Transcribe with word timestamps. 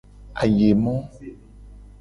Ayemo. 0.41 0.95